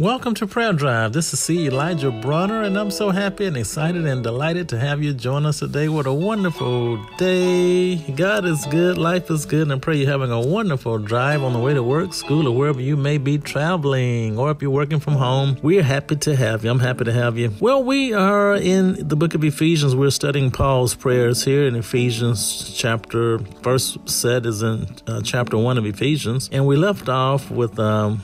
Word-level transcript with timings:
Welcome 0.00 0.32
to 0.36 0.46
Prayer 0.46 0.72
Drive. 0.72 1.12
This 1.12 1.34
is 1.34 1.40
C. 1.40 1.66
Elijah 1.66 2.10
Bronner, 2.10 2.62
and 2.62 2.78
I'm 2.78 2.90
so 2.90 3.10
happy 3.10 3.44
and 3.44 3.54
excited 3.54 4.06
and 4.06 4.22
delighted 4.22 4.66
to 4.70 4.78
have 4.78 5.02
you 5.02 5.12
join 5.12 5.44
us 5.44 5.58
today. 5.58 5.90
What 5.90 6.06
a 6.06 6.12
wonderful 6.14 6.96
day! 7.18 7.96
God 8.12 8.46
is 8.46 8.64
good, 8.70 8.96
life 8.96 9.30
is 9.30 9.44
good, 9.44 9.64
and 9.64 9.74
I 9.74 9.78
pray 9.78 9.96
you're 9.96 10.10
having 10.10 10.30
a 10.30 10.40
wonderful 10.40 10.96
drive 10.96 11.42
on 11.42 11.52
the 11.52 11.58
way 11.58 11.74
to 11.74 11.82
work, 11.82 12.14
school, 12.14 12.48
or 12.48 12.56
wherever 12.56 12.80
you 12.80 12.96
may 12.96 13.18
be 13.18 13.36
traveling, 13.36 14.38
or 14.38 14.50
if 14.50 14.62
you're 14.62 14.70
working 14.70 15.00
from 15.00 15.16
home. 15.16 15.58
We're 15.62 15.82
happy 15.82 16.16
to 16.16 16.34
have 16.34 16.64
you. 16.64 16.70
I'm 16.70 16.80
happy 16.80 17.04
to 17.04 17.12
have 17.12 17.36
you. 17.36 17.52
Well, 17.60 17.84
we 17.84 18.14
are 18.14 18.54
in 18.56 19.06
the 19.06 19.16
book 19.16 19.34
of 19.34 19.44
Ephesians. 19.44 19.94
We're 19.94 20.08
studying 20.08 20.50
Paul's 20.50 20.94
prayers 20.94 21.44
here 21.44 21.66
in 21.66 21.76
Ephesians 21.76 22.72
chapter. 22.74 23.38
First 23.60 24.08
set 24.08 24.46
is 24.46 24.62
in 24.62 24.86
uh, 25.06 25.20
chapter 25.20 25.58
one 25.58 25.76
of 25.76 25.84
Ephesians, 25.84 26.48
and 26.50 26.66
we 26.66 26.76
left 26.76 27.10
off 27.10 27.50
with. 27.50 27.78
Um, 27.78 28.22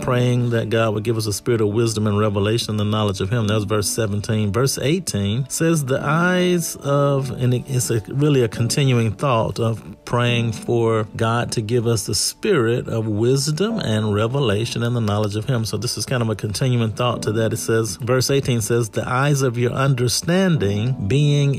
praying 0.00 0.50
that 0.50 0.70
God 0.70 0.94
would 0.94 1.04
give 1.04 1.16
us 1.16 1.26
a 1.26 1.32
spirit 1.32 1.60
of 1.60 1.68
wisdom 1.68 2.06
and 2.06 2.18
revelation 2.18 2.70
and 2.70 2.80
the 2.80 2.84
knowledge 2.84 3.20
of 3.20 3.30
Him. 3.30 3.46
That 3.46 3.54
was 3.54 3.64
verse 3.64 3.88
17. 3.90 4.52
Verse 4.52 4.78
18 4.78 5.48
says, 5.48 5.84
The 5.84 6.00
eyes 6.00 6.76
of, 6.76 7.30
and 7.30 7.54
it's 7.54 7.90
a, 7.90 8.00
really 8.08 8.42
a 8.42 8.48
continuing 8.48 9.12
thought 9.12 9.58
of 9.58 9.96
praying 10.04 10.52
for 10.52 11.04
God 11.16 11.52
to 11.52 11.60
give 11.60 11.86
us 11.86 12.06
the 12.06 12.14
spirit 12.14 12.88
of 12.88 13.06
wisdom 13.06 13.78
and 13.78 14.14
revelation 14.14 14.82
and 14.82 14.94
the 14.94 15.00
knowledge 15.00 15.36
of 15.36 15.46
Him. 15.46 15.64
So 15.64 15.76
this 15.76 15.96
is 15.96 16.06
kind 16.06 16.22
of 16.22 16.28
a 16.28 16.36
continuing 16.36 16.92
thought 16.92 17.22
to 17.22 17.32
that. 17.32 17.52
It 17.52 17.58
says, 17.58 17.96
verse 17.96 18.30
18 18.30 18.60
says, 18.60 18.90
The 18.90 19.08
eyes 19.08 19.42
of 19.42 19.58
your 19.58 19.72
understanding 19.72 21.08
being 21.08 21.54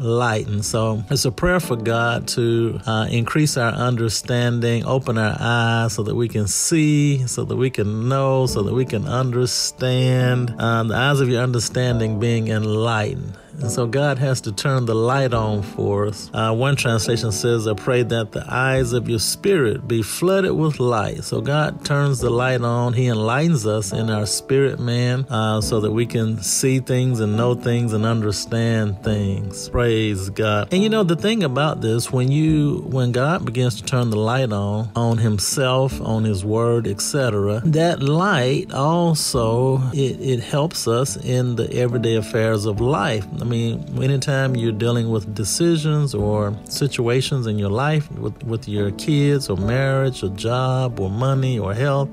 enlightened. 0.00 0.64
So 0.64 1.04
it's 1.10 1.24
a 1.24 1.30
prayer 1.30 1.60
for 1.60 1.76
God 1.76 2.26
to 2.28 2.80
uh, 2.86 3.06
increase 3.10 3.56
our 3.56 3.72
understanding, 3.72 4.84
open 4.84 5.18
our 5.18 5.36
eyes 5.38 5.92
so 5.92 6.02
that 6.02 6.14
we 6.14 6.28
can 6.28 6.48
see, 6.48 7.26
so 7.26 7.44
that 7.44 7.56
we 7.56 7.70
can 7.70 8.08
know, 8.08 8.46
so 8.46 8.62
that 8.62 8.72
we 8.74 8.84
can 8.84 9.06
understand. 9.06 10.54
Um, 10.58 10.88
the 10.88 10.96
eyes 10.96 11.20
of 11.20 11.28
your 11.28 11.42
understanding 11.42 12.18
being 12.18 12.48
enlightened. 12.48 13.36
And 13.60 13.70
so 13.70 13.86
God 13.86 14.18
has 14.18 14.40
to 14.42 14.52
turn 14.52 14.86
the 14.86 14.94
light 14.94 15.34
on 15.34 15.62
for 15.62 16.06
us. 16.06 16.30
Uh, 16.32 16.52
one 16.54 16.76
translation 16.76 17.30
says, 17.32 17.66
I 17.66 17.74
pray 17.74 18.02
that 18.02 18.32
the 18.32 18.44
eyes 18.48 18.92
of 18.92 19.08
your 19.08 19.18
spirit 19.18 19.86
be 19.86 20.02
flooded 20.02 20.52
with 20.52 20.80
light. 20.80 21.24
So 21.24 21.40
God 21.40 21.84
turns 21.84 22.20
the 22.20 22.30
light 22.30 22.62
on. 22.62 22.94
He 22.94 23.06
enlightens 23.06 23.66
us 23.66 23.92
in 23.92 24.08
our 24.10 24.26
spirit, 24.26 24.80
man, 24.80 25.26
uh, 25.28 25.60
so 25.60 25.80
that 25.80 25.90
we 25.90 26.06
can 26.06 26.42
see 26.42 26.80
things 26.80 27.20
and 27.20 27.36
know 27.36 27.54
things 27.54 27.92
and 27.92 28.04
understand 28.04 29.02
things. 29.04 29.68
Praise 29.68 30.30
God. 30.30 30.72
And 30.72 30.82
you 30.82 30.88
know, 30.88 31.02
the 31.02 31.16
thing 31.16 31.42
about 31.42 31.80
this, 31.80 32.10
when 32.10 32.30
you, 32.32 32.84
when 32.86 33.12
God 33.12 33.44
begins 33.44 33.76
to 33.80 33.84
turn 33.84 34.10
the 34.10 34.18
light 34.18 34.52
on, 34.52 34.90
on 34.96 35.18
himself, 35.18 36.00
on 36.00 36.24
his 36.24 36.44
word, 36.44 36.86
etc., 36.86 37.60
that 37.66 38.02
light 38.02 38.72
also, 38.72 39.78
it, 39.92 40.20
it 40.20 40.40
helps 40.40 40.88
us 40.88 41.16
in 41.16 41.56
the 41.56 41.70
everyday 41.74 42.16
affairs 42.16 42.64
of 42.64 42.80
life. 42.80 43.26
I 43.40 43.44
mean, 43.50 44.02
anytime 44.02 44.56
you're 44.56 44.72
dealing 44.72 45.10
with 45.10 45.34
decisions 45.34 46.14
or 46.14 46.56
situations 46.64 47.46
in 47.46 47.58
your 47.58 47.70
life 47.70 48.10
with, 48.12 48.42
with 48.44 48.68
your 48.68 48.92
kids 48.92 49.50
or 49.50 49.56
marriage 49.56 50.22
or 50.22 50.28
job 50.30 51.00
or 51.00 51.10
money 51.10 51.58
or 51.58 51.74
health, 51.74 52.08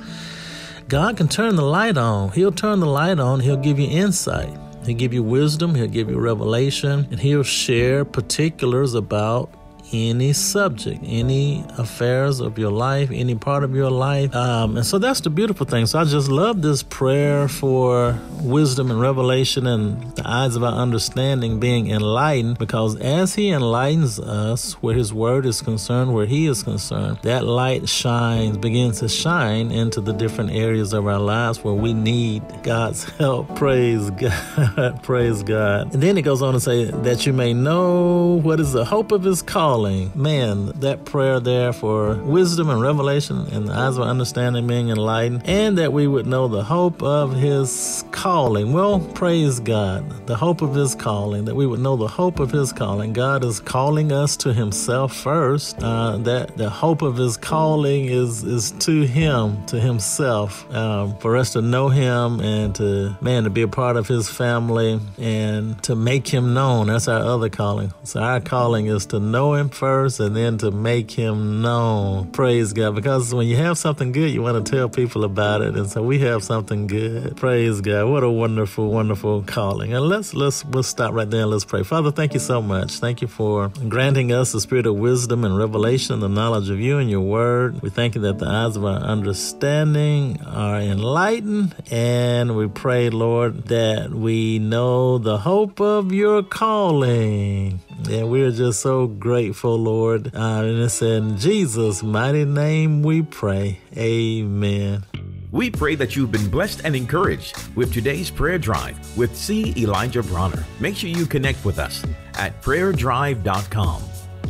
God 0.87 1.17
can 1.17 1.27
turn 1.27 1.55
the 1.55 1.63
light 1.63 1.97
on. 1.97 2.31
He'll 2.31 2.51
turn 2.51 2.79
the 2.79 2.87
light 2.87 3.19
on, 3.19 3.39
He'll 3.39 3.57
give 3.57 3.79
you 3.79 3.87
insight. 3.87 4.49
He'll 4.85 4.97
give 4.97 5.13
you 5.13 5.21
wisdom, 5.21 5.75
He'll 5.75 5.87
give 5.87 6.09
you 6.09 6.17
revelation, 6.17 7.07
and 7.11 7.19
He'll 7.19 7.43
share 7.43 8.03
particulars 8.03 8.93
about 8.93 9.49
any 9.91 10.33
subject, 10.33 11.03
any 11.05 11.63
affairs 11.77 12.39
of 12.39 12.57
your 12.57 12.71
life, 12.71 13.09
any 13.11 13.35
part 13.35 13.63
of 13.63 13.75
your 13.75 13.89
life. 13.89 14.35
Um, 14.35 14.77
and 14.77 14.85
so 14.85 14.97
that's 14.99 15.21
the 15.21 15.29
beautiful 15.29 15.65
thing. 15.65 15.85
So 15.85 15.99
I 15.99 16.03
just 16.03 16.29
love 16.29 16.61
this 16.61 16.83
prayer 16.83 17.47
for 17.47 18.19
wisdom 18.41 18.91
and 18.91 18.99
revelation 18.99 19.67
and 19.67 20.01
the 20.15 20.27
eyes 20.27 20.55
of 20.55 20.63
our 20.63 20.73
understanding 20.73 21.59
being 21.59 21.89
enlightened 21.89 22.57
because 22.57 22.95
as 22.97 23.35
He 23.35 23.49
enlightens 23.49 24.19
us 24.19 24.73
where 24.73 24.95
His 24.95 25.13
word 25.13 25.45
is 25.45 25.61
concerned, 25.61 26.13
where 26.13 26.25
He 26.25 26.47
is 26.47 26.63
concerned, 26.63 27.19
that 27.23 27.45
light 27.45 27.87
shines, 27.87 28.57
begins 28.57 28.99
to 28.99 29.09
shine 29.09 29.71
into 29.71 30.01
the 30.01 30.13
different 30.13 30.51
areas 30.51 30.93
of 30.93 31.07
our 31.07 31.19
lives 31.19 31.63
where 31.63 31.73
we 31.73 31.93
need 31.93 32.43
God's 32.63 33.03
help. 33.17 33.55
Praise 33.55 34.09
God. 34.11 35.01
Praise 35.03 35.43
God. 35.43 35.93
And 35.93 36.03
then 36.03 36.17
it 36.17 36.23
goes 36.23 36.41
on 36.41 36.53
to 36.53 36.59
say 36.59 36.85
that 36.85 37.25
you 37.25 37.33
may 37.33 37.53
know 37.53 38.39
what 38.43 38.59
is 38.59 38.73
the 38.73 38.85
hope 38.85 39.11
of 39.11 39.23
His 39.23 39.41
call 39.41 39.76
calling. 39.77 40.11
Man, 40.15 40.67
that 40.79 41.05
prayer 41.05 41.39
there 41.39 41.71
for 41.71 42.15
wisdom 42.15 42.69
and 42.69 42.81
revelation 42.81 43.45
and 43.51 43.67
the 43.67 43.73
eyes 43.73 43.97
of 43.97 44.03
understanding 44.03 44.65
being 44.65 44.89
enlightened, 44.89 45.43
and 45.45 45.77
that 45.77 45.93
we 45.93 46.07
would 46.07 46.25
know 46.25 46.47
the 46.47 46.63
hope 46.63 47.03
of 47.03 47.35
his 47.35 48.03
calling. 48.11 48.73
Well, 48.73 48.99
praise 49.13 49.59
God. 49.59 50.25
The 50.25 50.35
hope 50.35 50.63
of 50.63 50.73
his 50.73 50.95
calling, 50.95 51.45
that 51.45 51.55
we 51.55 51.67
would 51.67 51.79
know 51.79 51.95
the 51.95 52.07
hope 52.07 52.39
of 52.39 52.49
his 52.51 52.73
calling. 52.73 53.13
God 53.13 53.43
is 53.43 53.59
calling 53.59 54.11
us 54.11 54.35
to 54.37 54.51
himself 54.51 55.15
first. 55.15 55.77
Uh, 55.81 56.17
that 56.17 56.57
the 56.57 56.69
hope 56.69 57.03
of 57.03 57.15
his 57.15 57.37
calling 57.37 58.05
is 58.05 58.43
is 58.43 58.71
to 58.79 59.01
him, 59.01 59.63
to 59.67 59.79
himself, 59.79 60.65
um, 60.73 61.15
for 61.19 61.37
us 61.37 61.53
to 61.53 61.61
know 61.61 61.89
him 61.89 62.39
and 62.39 62.73
to 62.75 63.15
man 63.21 63.43
to 63.43 63.51
be 63.51 63.61
a 63.61 63.67
part 63.67 63.95
of 63.95 64.07
his 64.07 64.27
family 64.27 64.99
and 65.19 65.81
to 65.83 65.95
make 65.95 66.27
him 66.27 66.55
known. 66.55 66.87
That's 66.87 67.07
our 67.07 67.21
other 67.21 67.49
calling. 67.49 67.93
So 68.03 68.19
our 68.21 68.41
calling 68.41 68.87
is 68.87 69.05
to 69.07 69.19
know 69.19 69.53
him 69.53 69.66
him 69.67 69.69
first 69.69 70.19
and 70.19 70.35
then 70.35 70.57
to 70.59 70.71
make 70.71 71.11
him 71.11 71.61
known. 71.61 72.31
Praise 72.31 72.73
God. 72.73 72.95
Because 72.95 73.33
when 73.33 73.47
you 73.47 73.57
have 73.57 73.77
something 73.77 74.11
good, 74.11 74.31
you 74.31 74.41
want 74.41 74.65
to 74.65 74.71
tell 74.71 74.89
people 74.89 75.23
about 75.23 75.61
it. 75.61 75.75
And 75.75 75.89
so 75.89 76.01
we 76.01 76.19
have 76.19 76.43
something 76.43 76.87
good. 76.87 77.37
Praise 77.37 77.81
God. 77.81 78.09
What 78.09 78.23
a 78.23 78.29
wonderful, 78.29 78.89
wonderful 78.89 79.43
calling. 79.43 79.93
And 79.93 80.07
let's 80.07 80.33
let's 80.33 80.63
we'll 80.65 80.83
stop 80.83 81.13
right 81.13 81.29
there 81.29 81.41
and 81.41 81.51
let's 81.51 81.65
pray. 81.65 81.83
Father, 81.83 82.11
thank 82.11 82.33
you 82.33 82.39
so 82.39 82.61
much. 82.61 82.99
Thank 82.99 83.21
you 83.21 83.27
for 83.27 83.69
granting 83.89 84.31
us 84.31 84.51
the 84.51 84.61
spirit 84.61 84.85
of 84.85 84.95
wisdom 84.95 85.43
and 85.43 85.57
revelation, 85.57 86.19
the 86.19 86.29
knowledge 86.29 86.69
of 86.69 86.79
you 86.79 86.97
and 86.97 87.09
your 87.09 87.21
word. 87.21 87.81
We 87.81 87.89
thank 87.89 88.15
you 88.15 88.21
that 88.21 88.39
the 88.39 88.47
eyes 88.47 88.75
of 88.75 88.85
our 88.85 88.99
understanding 88.99 90.41
are 90.43 90.79
enlightened. 90.79 91.75
And 91.91 92.55
we 92.55 92.67
pray, 92.67 93.09
Lord, 93.09 93.65
that 93.65 94.11
we 94.11 94.59
know 94.59 95.17
the 95.17 95.37
hope 95.37 95.79
of 95.79 96.11
your 96.11 96.43
calling. 96.43 97.81
And 98.05 98.29
we're 98.29 98.51
just 98.51 98.81
so 98.81 99.07
grateful, 99.07 99.77
Lord. 99.77 100.33
Uh, 100.33 100.61
and 100.63 100.83
it's 100.83 101.01
in 101.01 101.37
Jesus' 101.37 102.03
mighty 102.03 102.45
name 102.45 103.03
we 103.03 103.21
pray. 103.21 103.79
Amen. 103.97 105.03
We 105.51 105.71
pray 105.71 105.95
that 105.95 106.15
you've 106.15 106.31
been 106.31 106.49
blessed 106.49 106.81
and 106.83 106.95
encouraged 106.95 107.57
with 107.75 107.93
today's 107.93 108.29
prayer 108.29 108.57
drive 108.57 108.99
with 109.17 109.35
C. 109.35 109.73
Elijah 109.77 110.21
Bronner. 110.21 110.63
Make 110.79 110.95
sure 110.95 111.09
you 111.09 111.25
connect 111.25 111.65
with 111.65 111.79
us 111.79 112.05
at 112.35 112.61
prayerdrive.com 112.61 114.03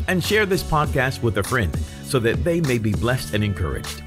and 0.08 0.24
share 0.24 0.46
this 0.46 0.64
podcast 0.64 1.22
with 1.22 1.38
a 1.38 1.44
friend 1.44 1.76
so 2.04 2.20
that 2.20 2.44
they 2.44 2.62
may 2.62 2.78
be 2.78 2.92
blessed 2.94 3.34
and 3.34 3.44
encouraged. 3.44 4.04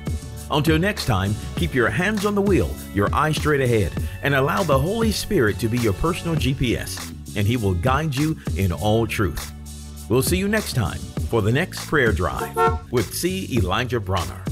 Until 0.50 0.78
next 0.78 1.06
time, 1.06 1.34
keep 1.56 1.74
your 1.74 1.88
hands 1.88 2.26
on 2.26 2.34
the 2.34 2.42
wheel, 2.42 2.70
your 2.92 3.12
eyes 3.14 3.36
straight 3.36 3.60
ahead, 3.60 3.92
and 4.22 4.34
allow 4.34 4.62
the 4.62 4.78
Holy 4.78 5.12
Spirit 5.12 5.58
to 5.60 5.68
be 5.68 5.78
your 5.78 5.92
personal 5.94 6.34
GPS 6.34 7.14
and 7.36 7.46
He 7.46 7.56
will 7.56 7.74
guide 7.74 8.14
you 8.14 8.36
in 8.56 8.72
all 8.72 9.06
truth. 9.06 9.52
We'll 10.08 10.22
see 10.22 10.38
you 10.38 10.48
next 10.48 10.72
time 10.72 10.98
for 11.28 11.42
the 11.42 11.52
next 11.52 11.86
prayer 11.86 12.12
drive 12.12 12.90
with 12.90 13.14
C. 13.14 13.48
Elijah 13.56 14.00
Bronner. 14.00 14.42